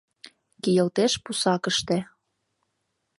Кийылтеш 0.61 1.13
пусакыште: 1.23 1.97